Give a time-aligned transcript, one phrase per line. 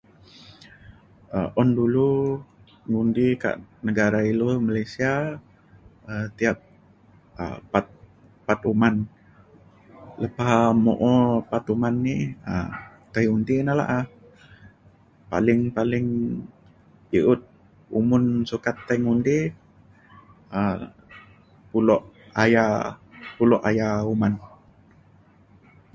[1.39, 2.09] um un dulu
[2.89, 3.55] ngundi kak
[3.87, 5.13] negara ilu Malaysia
[6.09, 6.57] um tiap
[7.41, 7.85] um pat
[8.45, 8.95] pat uman.
[10.21, 10.53] lepah
[10.85, 11.13] mo’o
[11.49, 12.17] pat uman ni
[12.53, 12.67] um
[13.13, 13.99] tai undi na la’a.
[15.31, 16.07] paling paling
[17.17, 17.41] i’ut
[17.99, 19.39] umun sukat tai ngundi
[20.59, 20.79] um
[21.71, 22.01] pulok
[22.43, 22.65] aya
[23.37, 24.33] pulok aya uman